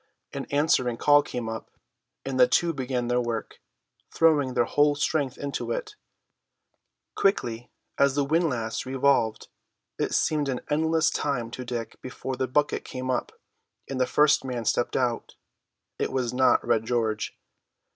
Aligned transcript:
An 0.33 0.45
answering 0.49 0.97
call 0.97 1.21
came 1.21 1.47
up, 1.47 1.69
and 2.25 2.39
the 2.39 2.47
two 2.47 2.73
began 2.73 3.07
their 3.07 3.21
work, 3.21 3.59
throwing 4.09 4.55
their 4.55 4.65
whole 4.65 4.95
strength 4.95 5.37
into 5.37 5.71
it. 5.71 5.93
Quickly 7.13 7.69
as 7.99 8.15
the 8.15 8.25
windlass 8.25 8.83
revolved, 8.83 9.49
it 9.99 10.15
seemed 10.15 10.49
an 10.49 10.61
endless 10.71 11.11
time 11.11 11.51
to 11.51 11.63
Dick 11.63 12.01
before 12.01 12.35
the 12.35 12.47
bucket 12.47 12.83
came 12.83 13.11
up, 13.11 13.31
and 13.87 14.01
the 14.01 14.07
first 14.07 14.43
man 14.43 14.65
stepped 14.65 14.97
out. 14.97 15.35
It 15.99 16.11
was 16.11 16.33
not 16.33 16.65
Red 16.65 16.83
George. 16.87 17.37